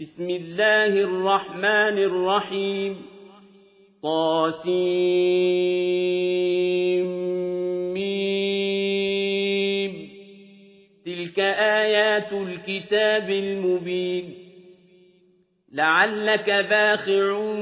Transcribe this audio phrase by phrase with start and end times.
[0.00, 3.02] بسم الله الرحمن الرحيم.
[4.02, 4.76] طاسيم.
[11.06, 14.34] تلك آيات الكتاب المبين.
[15.72, 17.54] لعلك باخع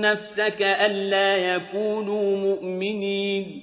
[0.00, 3.62] نفسك ألا يكونوا مؤمنين.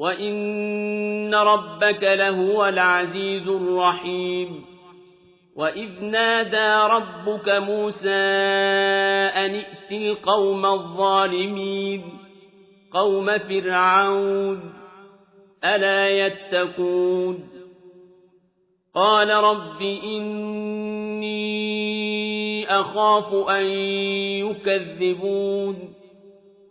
[0.00, 4.64] وإن ربك لهو العزيز الرحيم
[5.56, 8.08] وإذ نادى ربك موسى
[9.36, 12.02] أن ائت القوم الظالمين
[12.92, 14.72] قوم فرعون
[15.64, 17.48] ألا يتقون
[18.94, 21.40] قال رب إني
[22.70, 23.64] أخاف أن
[24.46, 25.99] يكذبون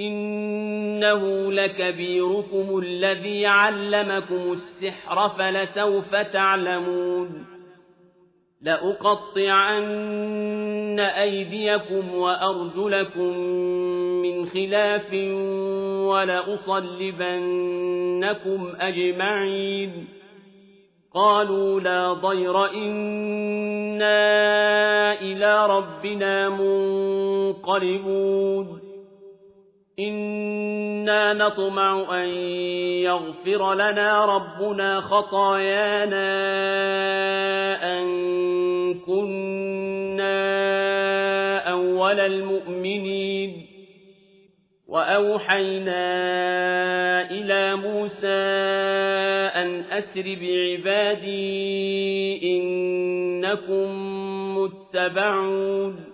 [0.00, 7.46] إنه لكبيركم الذي علمكم السحر فلسوف تعلمون
[8.62, 9.90] لأقطعن
[11.00, 13.38] أيديكم وأرجلكم
[14.22, 15.12] من خلاف
[17.10, 17.52] ولأصلبنكم
[18.80, 20.08] أجمعين
[21.14, 24.20] قالوا لا ضير إنا
[25.20, 26.48] إلى ربنا
[27.50, 28.30] منقلبون
[30.08, 32.28] إنا نطمع أن
[33.04, 36.30] يغفر لنا ربنا خطايانا
[37.98, 38.04] أن
[38.94, 40.30] كنا
[41.70, 43.66] أول المؤمنين
[44.88, 46.10] وأوحينا
[47.30, 48.26] إلى موسى
[49.54, 51.40] أن أسر بعبادي
[52.56, 53.88] إنكم
[54.58, 56.09] متبعون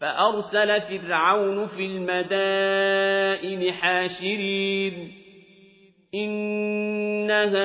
[0.00, 5.12] فأرسل فرعون في المدائن حاشرين.
[6.14, 7.60] إن هؤلاء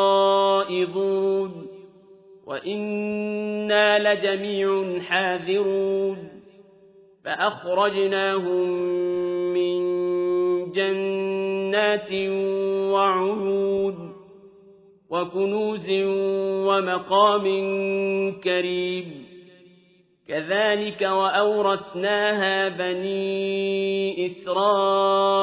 [2.48, 6.18] وإنا لجميع حاذرون.
[7.26, 8.70] فأخرجناهم
[9.54, 9.82] من
[11.72, 12.12] جنات
[12.92, 14.14] وعيون
[15.10, 15.88] وكنوز
[16.68, 17.46] ومقام
[18.44, 19.26] كريم.
[20.28, 25.38] كذلك وأورثناها بني إسرائيل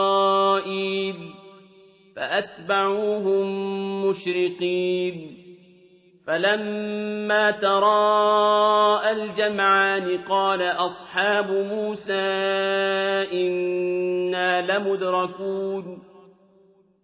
[2.17, 3.47] فأتبعوهم
[4.07, 5.39] مشرقين.
[6.27, 12.13] فلما تراءى الجمعان قال أصحاب موسى
[13.33, 15.99] إنا لمدركون.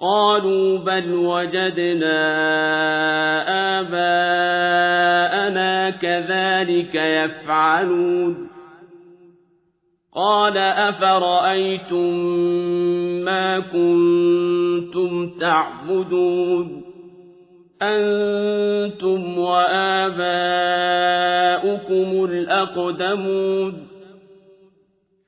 [0.00, 2.18] قالوا بل وجدنا
[3.80, 8.48] آباءنا كذلك يفعلون.
[10.14, 12.14] قال أفرأيتم
[13.24, 16.82] ما كنتم تعبدون؟
[17.82, 20.14] أنتم وآباؤكم
[22.24, 23.86] الأقدمون.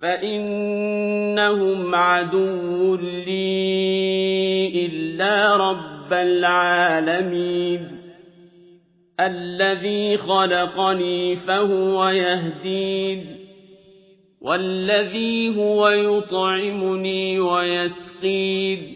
[0.03, 4.08] فإنهم عدو لي
[5.19, 7.99] إلا رب العالمين.
[9.21, 13.37] الذي خلقني فهو يهدين
[14.41, 18.95] والذي هو يطعمني ويسقين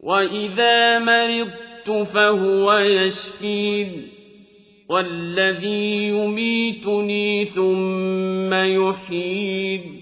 [0.00, 4.08] وإذا مرضت فهو يشفين
[4.88, 10.01] والذي يميتني ثم يحيين.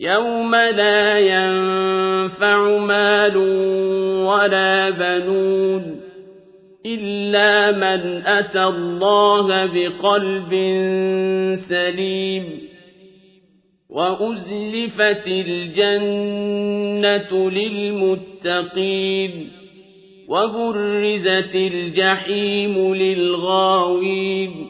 [0.00, 3.36] يوم لا ينفع مال
[4.26, 6.00] ولا بنون
[6.86, 10.50] إلا من أتى الله بقلب
[11.68, 12.44] سليم
[13.90, 16.70] وأزلفت الجنة
[17.50, 18.80] للمتقين
[20.28, 24.69] وبرزت الجحيم للغاوين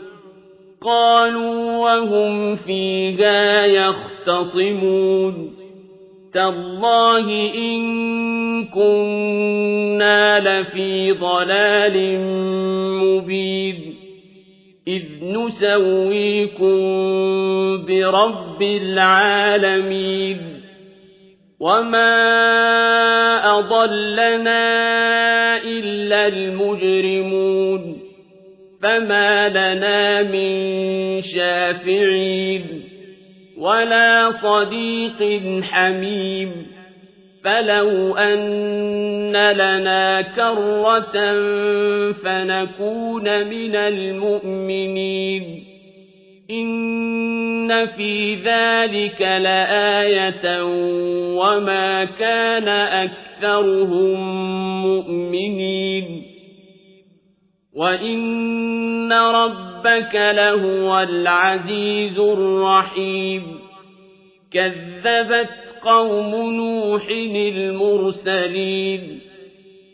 [0.83, 5.55] قالوا وهم فيها يختصمون.
[6.33, 7.81] تالله إن
[8.65, 12.19] كنا لفي ضلال
[13.03, 13.95] مبين.
[14.87, 16.77] إذ نسويكم
[17.85, 20.37] برب العالمين.
[21.59, 22.09] وما
[23.59, 24.63] أضلنا
[25.63, 28.00] إلا المجرمون.
[28.81, 32.83] فما لنا من شافعين
[33.57, 36.67] ولا صديق حميم
[37.43, 41.33] فلو أن لنا كرة
[42.11, 45.63] فنكون من المؤمنين
[46.51, 50.63] إن في ذلك لآية
[51.35, 54.19] وما كان أكثرهم
[54.85, 56.30] مؤمنين
[57.75, 63.59] وإن ربك لهو العزيز الرحيم
[64.53, 67.07] كذبت قوم نوح
[67.47, 69.19] المرسلين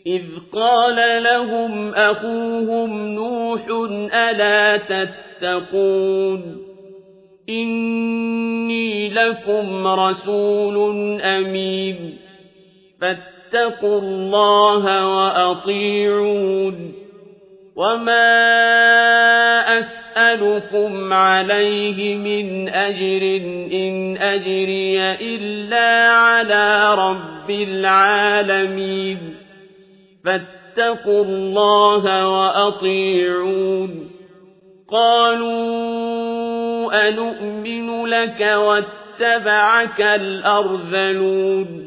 [0.08, 3.62] إذ قال لهم أخوهم نوح
[4.14, 6.58] ألا تتقون
[7.50, 12.18] إني لكم رسول أمين
[13.02, 16.97] فاتقوا الله وأطيعون
[17.78, 18.50] وما
[19.80, 23.38] أسألكم عليه من أجر
[23.74, 29.36] إن أجري إلا على رب العالمين
[30.26, 34.10] فاتقوا الله وأطيعون
[34.92, 35.88] قالوا
[37.10, 41.87] أنؤمن لك واتبعك الأرذلون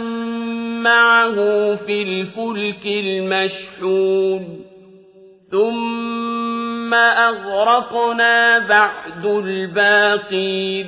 [0.83, 1.35] معه
[1.75, 4.65] في الفلك المشحون.
[5.51, 10.87] ثم أغرقنا بعد الباقين.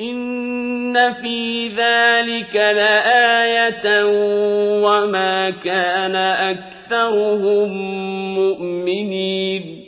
[0.00, 4.04] إن في ذلك لآية
[4.84, 7.72] وما كان أكثرهم
[8.34, 9.81] مؤمنين.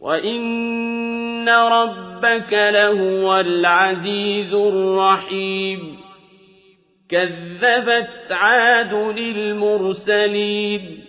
[0.00, 5.96] وإن ربك لهو العزيز الرحيم
[7.10, 11.00] كذبت عاد للمرسلين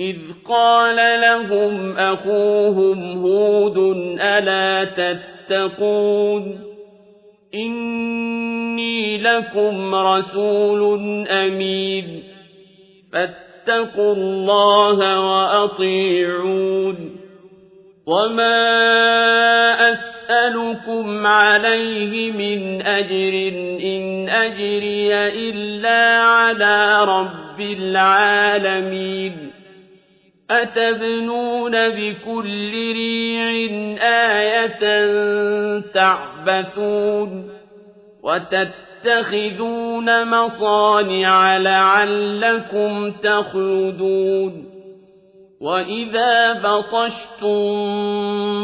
[0.00, 0.16] إذ
[0.48, 3.78] قال لهم أخوهم هود
[4.20, 6.60] ألا تتقون
[7.54, 12.22] إني لكم رسول أمين
[13.12, 17.15] فاتقوا الله وأطيعون
[18.06, 23.48] وما أسألكم عليه من أجر
[23.82, 29.50] إن أجري إلا على رب العالمين
[30.50, 33.68] أتبنون بكل ريع
[34.02, 35.06] آية
[35.80, 37.50] تعبثون
[39.06, 44.65] وتتخذون مصانع لعلكم تخلدون
[45.60, 47.66] وإذا بطشتم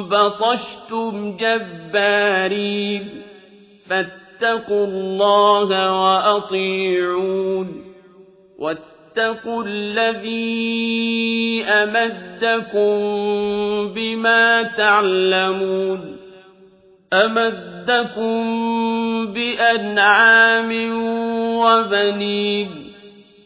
[0.09, 3.23] بطشتم جبارين
[3.89, 7.85] فاتقوا الله وأطيعون
[8.59, 12.99] واتقوا الذي أمدكم
[13.95, 16.17] بما تعلمون
[17.13, 18.43] أمدكم
[19.33, 20.71] بأنعام
[21.59, 22.92] وبنين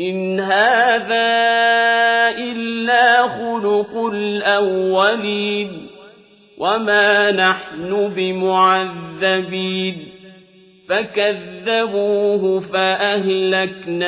[0.00, 1.38] إن هذا
[2.38, 5.86] إلا خلق الأولين
[6.58, 10.08] وما نحن بمعذبين
[10.88, 14.06] فكذبوه فأهلكناهم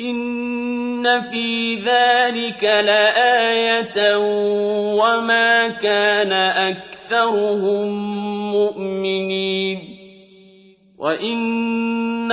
[0.00, 4.16] إن في ذلك لآية
[4.96, 7.88] وما كان أكثرهم
[8.52, 9.78] مؤمنين
[10.98, 12.32] وإن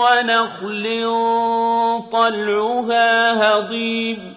[0.00, 0.84] ونخل
[2.12, 4.34] طلعها هضيم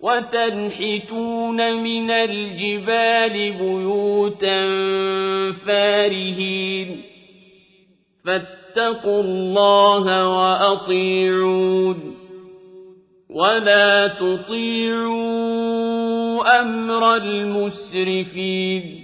[0.00, 4.62] وتنحتون من الجبال بيوتا
[5.66, 7.02] فارهين
[8.24, 12.16] فاتقوا الله وأطيعون
[13.30, 15.24] ولا تطيعوا
[16.60, 19.03] أمر المسرفين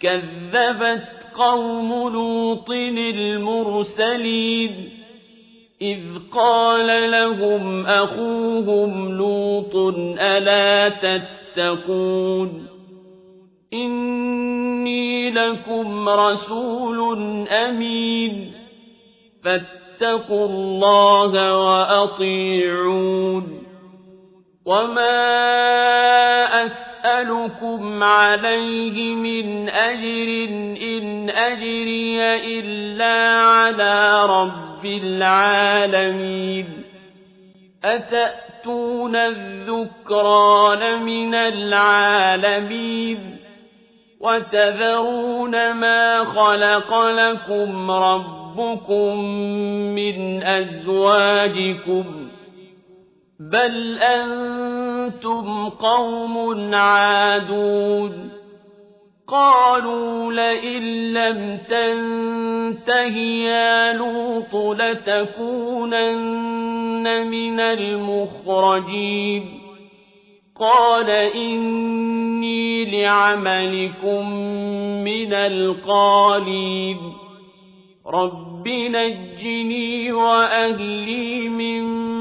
[0.00, 4.26] كذبت قوم لوط المرسلين
[5.82, 5.98] إذ
[6.32, 9.76] قال لهم أخوهم لوط
[10.18, 12.66] ألا تتقون
[13.72, 18.52] إني لكم رسول أمين
[19.44, 23.62] فاتقوا الله وأطيعون
[24.66, 25.16] وما
[27.06, 30.48] أسألكم عليه من أجر
[30.82, 32.22] إن أجري
[32.58, 36.66] إلا على رب العالمين.
[37.84, 43.18] أتأتون الذكران من العالمين؟
[44.20, 49.18] وتذرون ما خلق لكم ربكم
[49.94, 52.25] من أزواجكم؟
[53.40, 58.30] بل أنتم قوم عادون
[59.28, 66.26] قالوا لئن لم تنته يا لوط لتكونن
[67.26, 69.44] من المخرجين
[70.60, 74.30] قال إني لعملكم
[75.04, 76.96] من القالين
[78.06, 82.15] رب نجني وأهلي مما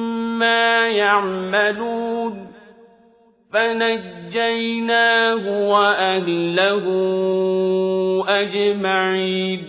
[0.88, 2.48] يعملون
[3.54, 6.84] فنجيناه وأهله
[8.28, 9.64] أجمعين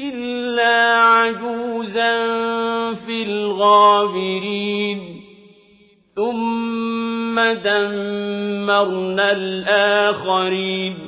[0.00, 2.24] إلا عجوزا
[2.94, 5.00] في الغابرين
[6.16, 11.07] ثم دمرنا الآخرين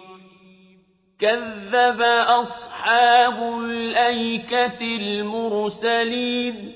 [1.21, 6.71] كذب أصحاب الأيكة المرسلين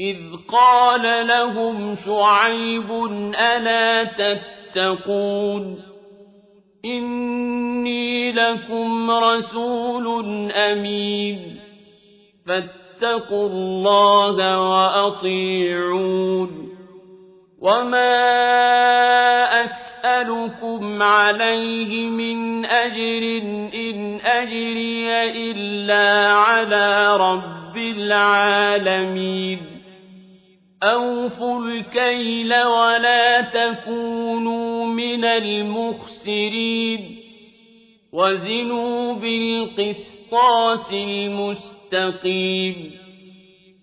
[0.00, 0.18] إذ
[0.48, 2.92] قال لهم شعيب
[3.34, 5.82] ألا تتقون
[6.84, 11.56] إني لكم رسول أمين
[12.46, 16.68] فاتقوا الله وأطيعون
[17.60, 18.32] وما
[20.02, 23.42] أسألكم عليه من أجر
[23.74, 25.10] إن أجري
[25.50, 29.58] إلا على رب العالمين.
[30.82, 37.16] أوفوا الكيل ولا تكونوا من المخسرين.
[38.12, 43.01] وزنوا بالقسطاس المستقيم.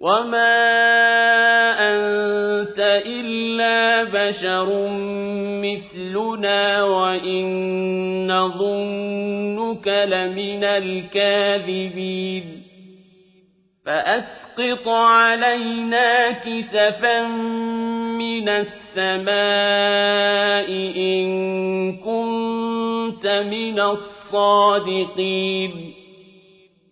[0.00, 0.56] وما
[1.78, 4.88] أنت إلا بشر
[5.64, 7.46] مثلنا وإن
[8.32, 12.62] نظنك لمن الكاذبين
[13.86, 17.26] فأسقط علينا كسفا
[18.18, 19.36] من السماء
[20.96, 21.26] إن
[21.96, 25.72] كنت من الصادقين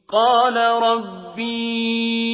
[0.09, 2.34] قال ربي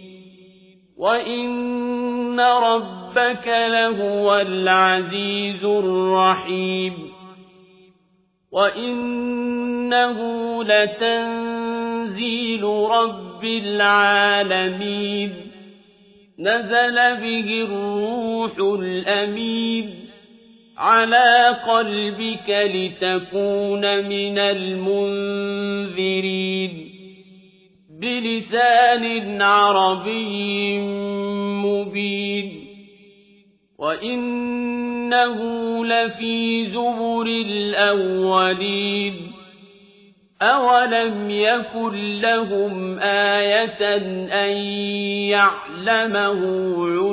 [1.01, 6.93] وإن ربك لهو العزيز الرحيم
[8.51, 10.17] وإنه
[10.63, 15.33] لتنزيل رب العالمين
[16.39, 19.93] نزل به الروح الأمين
[20.77, 25.81] على قلبك لتكون من المنذرين
[28.01, 30.77] بلسان عربي
[31.65, 32.67] مبين
[33.79, 35.37] وإنه
[35.85, 39.31] لفي زبر الأولين
[40.41, 43.95] أولم يكن لهم آية
[44.45, 44.51] أن
[45.29, 46.41] يعلمه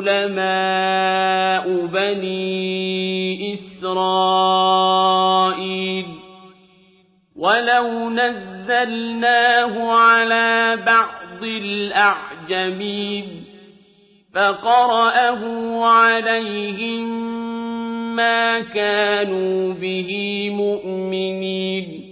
[0.09, 4.98] علماء بني إسرائيل
[7.38, 13.27] ولو نزلناه على بعض الأعجمين
[14.35, 15.44] فقرأه
[15.85, 17.29] عليهم
[18.16, 22.09] ما كانوا به مؤمنين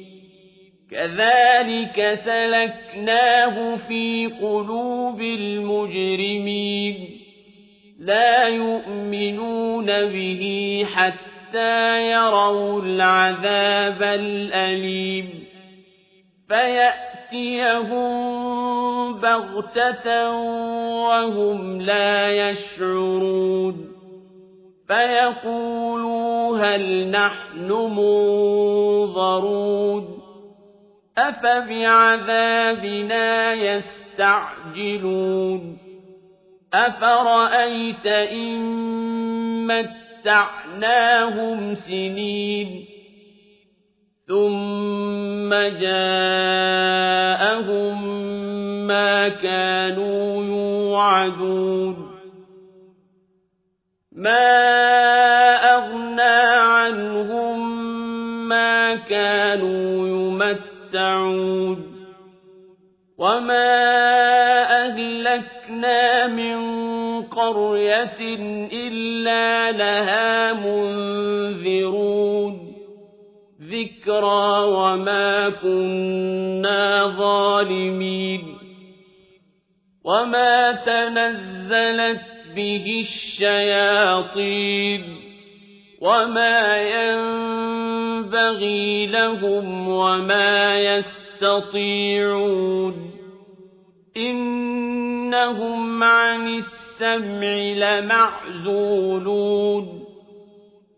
[0.91, 6.95] كذلك سلكناه في قلوب المجرمين
[8.01, 15.45] لا يؤمنون به حتى يروا العذاب الأليم
[16.49, 18.07] فيأتيهم
[19.21, 20.31] بغتة
[21.07, 23.87] وهم لا يشعرون
[24.89, 29.47] فيقولوا هل نحن منظرون
[31.19, 32.75] أفبعذابنا
[33.55, 35.07] يستعجلون
[36.75, 39.71] أفرأيت إن
[40.27, 42.85] متعناهم سنين
[44.29, 46.97] ثم جاءهم
[48.87, 52.11] ما كانوا يوعدون
[54.13, 54.57] ما
[55.75, 57.79] أغنى عنهم
[58.49, 61.97] ما كانوا يمتعون
[63.19, 64.16] وما
[65.37, 66.57] أهلكنا من
[67.23, 68.21] قرية
[68.73, 71.97] إلا لها منذرون
[73.63, 78.57] ذكرى وما كنا ظالمين
[80.05, 82.23] وما تنزلت
[82.57, 84.47] به الشياطين
[86.01, 88.47] وما ينبغي
[89.07, 91.97] لهم وما يستطيعون
[95.27, 97.57] إنهم عن السمع
[98.67, 100.07] لمعزولون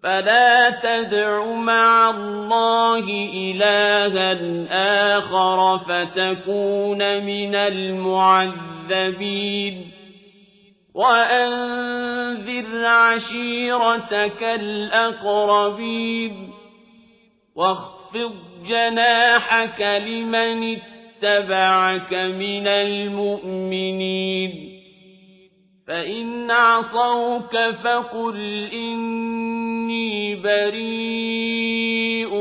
[0.03, 4.33] فلا تدع مع الله إلها
[5.19, 9.11] آخر فتكون من المعذبين
[10.95, 15.99] وأنذر عشيرتك الأقربين
[17.57, 18.35] واخفض
[18.67, 20.77] جناحك لمن
[21.23, 24.53] اتبعك من المؤمنين
[25.87, 32.35] فإن عصوك فقل إني بريء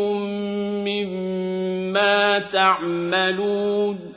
[0.85, 4.13] مما تعملون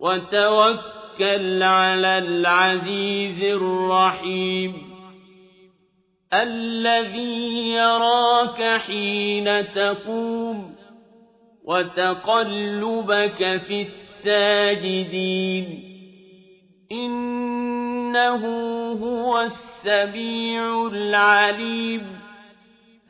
[0.00, 4.88] وتوكل على العزيز الرحيم
[6.32, 10.77] الذي يراك حين تقوم
[11.68, 15.66] وتقلبك في الساجدين
[16.92, 18.46] إنه
[18.92, 22.02] هو السميع العليم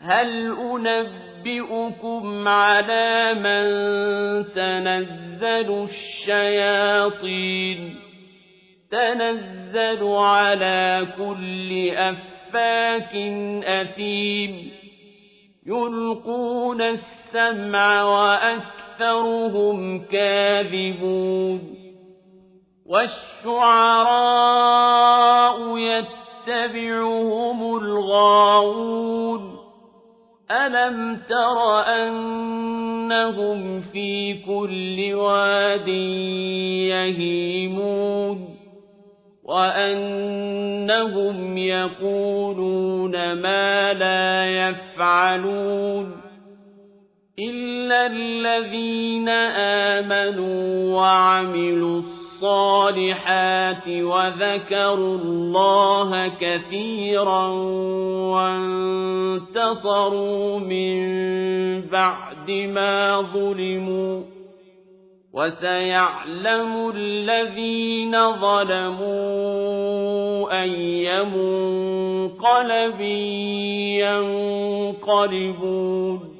[0.00, 3.64] هل أُنَبِّئُكُمْ عَلَىٰ مَن
[4.54, 7.80] تَنَزَّلُ الشَّيَاطِينُ
[8.90, 13.14] تَنَزَّلُ عَلَىٰ كُلِّ أَفَّاكٍ
[13.64, 14.77] أَثِيمٍ
[15.68, 21.60] يُلْقُونَ السَّمْعَ وَأَكْثَرُهُمْ كَاذِبُونَ
[22.86, 24.08] وَالشُّعَرَاءُ
[25.78, 29.58] يَتَّبِعُهُمُ الْغَاوُونَ
[30.50, 35.88] أَلَمْ تَرَ أَنَّهُمْ فِي كُلِّ وَادٍ
[36.88, 38.47] يَهِيمُونَ
[39.48, 46.16] وَأَنَّهُمْ يَقُولُونَ مَا لَا يَفْعَلُونَ
[47.38, 49.28] إِلَّا الَّذِينَ
[49.98, 57.46] آمَنُوا وَعَمِلُوا الصَّالِحَاتِ وَذَكَرُوا اللَّهَ كَثِيرًا
[59.56, 60.98] وَانتَصَرُوا مِن
[61.80, 64.37] بَعْدِ مَا ظُلِمُوا
[65.38, 69.02] وَسَيَعْلَمُ الَّذِينَ ظَلَمُوا
[70.62, 73.00] أَيَّ مُنقَلَبٍ
[75.06, 76.37] يَنقَلِبُونَ.